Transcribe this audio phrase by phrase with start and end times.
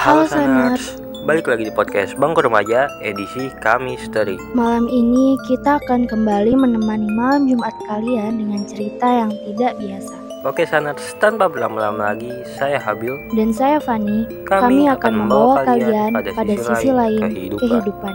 [0.00, 0.96] Halo Saners,
[1.28, 4.40] balik lagi di podcast Bangku Remaja edisi Kamis Misteri.
[4.56, 10.16] Malam ini kita akan kembali menemani malam Jumat kalian dengan cerita yang tidak biasa.
[10.48, 14.24] Oke Saners, tanpa berlama-lama lagi, saya Habil dan saya Fani.
[14.48, 17.60] Kami, Kami akan membawa kalian pada, pada sisi, sisi lain kehidupan.
[17.60, 18.14] kehidupan.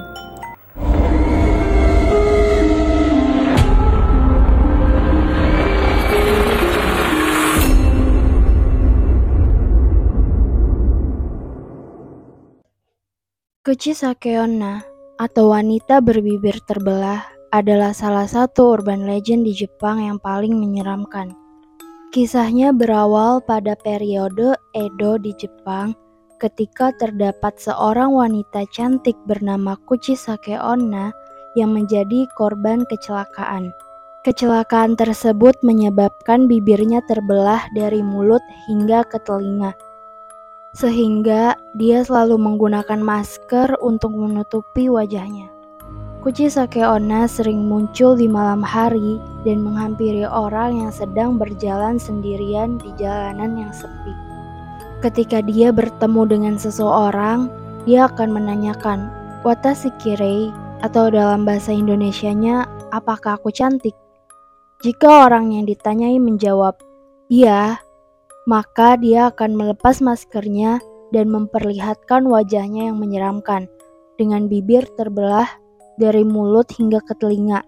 [13.66, 14.86] Kuchi Sakeonna
[15.18, 21.34] atau wanita berbibir terbelah adalah salah satu urban legend di Jepang yang paling menyeramkan.
[22.14, 25.98] Kisahnya berawal pada periode Edo di Jepang
[26.38, 31.10] ketika terdapat seorang wanita cantik bernama Kuchi Sakeonna
[31.58, 33.74] yang menjadi korban kecelakaan.
[34.30, 39.74] Kecelakaan tersebut menyebabkan bibirnya terbelah dari mulut hingga ke telinga
[40.76, 45.48] sehingga dia selalu menggunakan masker untuk menutupi wajahnya.
[46.20, 52.92] Kuci Sakeona sering muncul di malam hari dan menghampiri orang yang sedang berjalan sendirian di
[53.00, 54.12] jalanan yang sepi.
[55.00, 57.48] Ketika dia bertemu dengan seseorang,
[57.86, 59.06] dia akan menanyakan,
[59.46, 60.50] "Watashi kirei?"
[60.82, 63.94] atau dalam bahasa Indonesianya, "Apakah aku cantik?"
[64.82, 66.82] Jika orang yang ditanyai menjawab,
[67.30, 67.85] "Iya,"
[68.46, 70.78] maka dia akan melepas maskernya
[71.10, 73.66] dan memperlihatkan wajahnya yang menyeramkan
[74.22, 75.50] dengan bibir terbelah
[75.98, 77.66] dari mulut hingga ke telinga.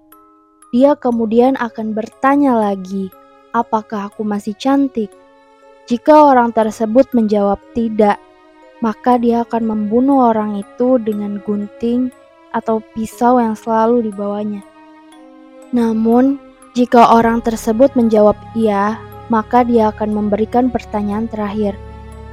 [0.72, 3.10] Dia kemudian akan bertanya lagi,
[3.56, 5.10] "Apakah aku masih cantik?"
[5.88, 8.20] Jika orang tersebut menjawab tidak,
[8.84, 12.12] maka dia akan membunuh orang itu dengan gunting
[12.52, 14.62] atau pisau yang selalu dibawanya.
[15.72, 16.36] Namun,
[16.76, 21.76] jika orang tersebut menjawab iya, maka dia akan memberikan pertanyaan terakhir.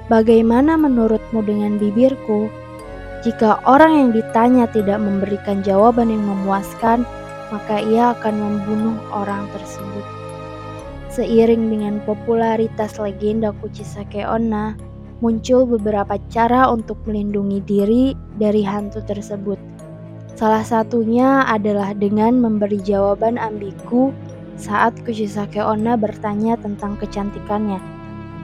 [0.06, 2.53] Bagaimana menurutmu dengan bibirku?
[3.25, 7.09] Jika orang yang ditanya tidak memberikan jawaban yang memuaskan,
[7.48, 10.05] maka ia akan membunuh orang tersebut.
[11.08, 14.77] Seiring dengan popularitas legenda Kuchisake Onna,
[15.24, 18.05] muncul beberapa cara untuk melindungi diri
[18.36, 19.57] dari hantu tersebut.
[20.35, 24.11] Salah satunya adalah dengan memberi jawaban ambigu
[24.57, 27.79] saat Kushisake Onna bertanya tentang kecantikannya,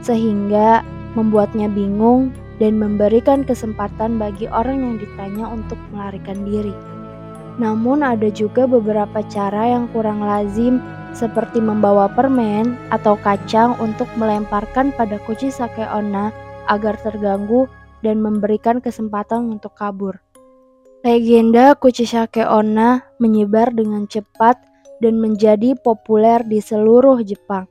[0.03, 0.83] sehingga
[1.15, 6.77] membuatnya bingung dan memberikan kesempatan bagi orang yang ditanya untuk melarikan diri.
[7.57, 10.79] Namun ada juga beberapa cara yang kurang lazim
[11.13, 16.31] seperti membawa permen atau kacang untuk melemparkan pada Kuchisake Onna
[16.71, 17.67] agar terganggu
[18.01, 20.23] dan memberikan kesempatan untuk kabur.
[21.03, 24.70] Legenda Kuchisake Onna menyebar dengan cepat
[25.01, 27.69] dan menjadi populer di seluruh Jepang.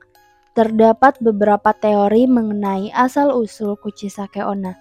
[0.54, 4.74] Terdapat beberapa teori mengenai asal-usul Kuchisake Onna,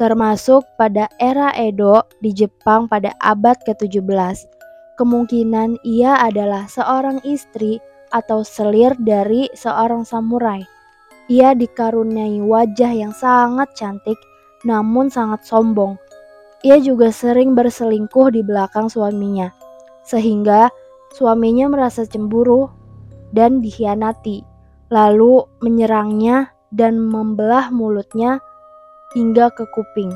[0.00, 4.48] termasuk pada era Edo di Jepang pada abad ke-17.
[4.96, 7.76] Kemungkinan ia adalah seorang istri
[8.08, 10.64] atau selir dari seorang samurai.
[11.28, 14.16] Ia dikaruniai wajah yang sangat cantik
[14.64, 15.94] namun sangat sombong.
[16.66, 19.52] Ia juga sering berselingkuh di belakang suaminya,
[20.02, 20.72] sehingga
[21.16, 22.68] Suaminya merasa cemburu
[23.32, 24.44] dan dikhianati,
[24.92, 28.36] lalu menyerangnya dan membelah mulutnya
[29.16, 30.12] hingga ke kuping.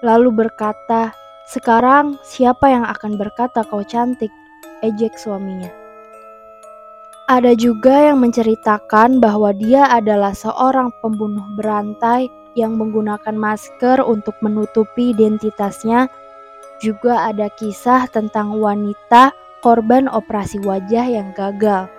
[0.00, 1.12] Lalu berkata,
[1.52, 4.32] "Sekarang siapa yang akan berkata kau cantik?"
[4.80, 5.68] ejek suaminya.
[7.28, 15.12] Ada juga yang menceritakan bahwa dia adalah seorang pembunuh berantai yang menggunakan masker untuk menutupi
[15.12, 16.08] identitasnya.
[16.80, 21.90] Juga ada kisah tentang wanita korban operasi wajah yang gagal.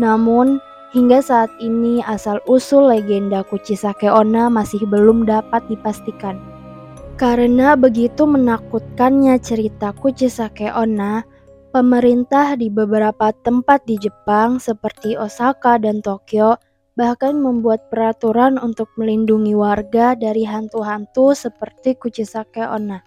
[0.00, 0.60] Namun,
[0.92, 6.36] hingga saat ini asal-usul legenda Kuchisake Onna masih belum dapat dipastikan.
[7.20, 11.24] Karena begitu menakutkannya cerita Kuchisake Onna,
[11.72, 16.56] pemerintah di beberapa tempat di Jepang seperti Osaka dan Tokyo
[16.92, 23.00] bahkan membuat peraturan untuk melindungi warga dari hantu-hantu seperti Kuchisake Onna.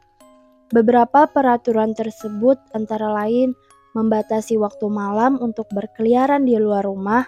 [0.73, 3.53] Beberapa peraturan tersebut antara lain
[3.95, 7.23] membatasi waktu malam untuk berkeliaran di luar rumah,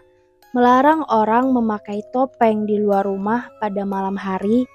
[0.51, 4.67] melarang orang memakai topeng di luar rumah pada malam hari,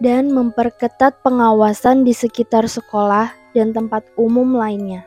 [0.00, 5.06] dan memperketat pengawasan di sekitar sekolah dan tempat umum lainnya.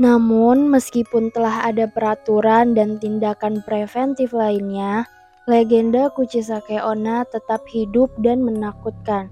[0.00, 5.04] Namun, meskipun telah ada peraturan dan tindakan preventif lainnya,
[5.44, 9.28] legenda Kuchisake Onna tetap hidup dan menakutkan.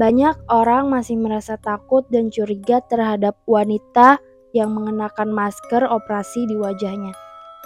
[0.00, 4.22] Banyak orang masih merasa takut dan curiga terhadap wanita
[4.56, 7.12] yang mengenakan masker operasi di wajahnya,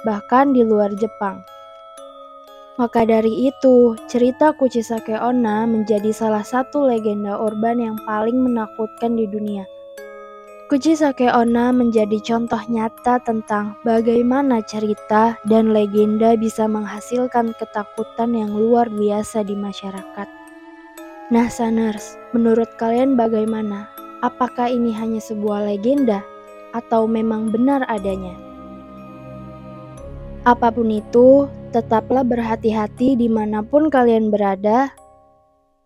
[0.03, 1.43] bahkan di luar Jepang.
[2.81, 9.29] Maka dari itu, cerita Kuchisake Onna menjadi salah satu legenda urban yang paling menakutkan di
[9.29, 9.69] dunia.
[10.73, 18.89] Kuchisake Onna menjadi contoh nyata tentang bagaimana cerita dan legenda bisa menghasilkan ketakutan yang luar
[18.89, 20.29] biasa di masyarakat.
[21.29, 23.93] Nah, Saners, menurut kalian bagaimana?
[24.25, 26.25] Apakah ini hanya sebuah legenda
[26.73, 28.35] atau memang benar adanya?
[30.43, 34.91] Apa pun itu, tetaplah berhati-hati di mana pun kalian berada,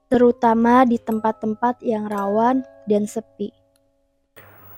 [0.08, 3.52] terutama di tempat-tempat yang rawan dan sepi.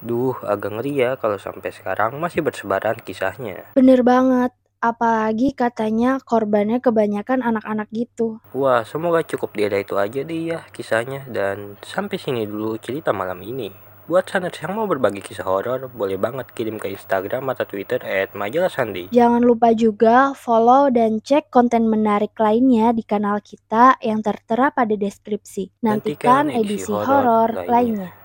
[0.03, 3.71] Duh, agak ngeri ya kalau sampai sekarang masih bersebaran kisahnya.
[3.75, 8.39] Bener banget, apalagi katanya korbannya kebanyakan anak-anak gitu.
[8.55, 13.11] Wah, semoga cukup di ada itu aja deh ya kisahnya dan sampai sini dulu cerita
[13.11, 13.88] malam ini.
[14.09, 18.33] Buat sana yang mau berbagi kisah horor, boleh banget kirim ke Instagram atau Twitter at
[18.33, 19.13] Majalah Sandi.
[19.13, 24.97] Jangan lupa juga follow dan cek konten menarik lainnya di kanal kita yang tertera pada
[24.97, 25.85] deskripsi.
[25.85, 27.69] Nantikan, Nantikan edisi, edisi horor lainnya.
[27.69, 28.11] lainnya.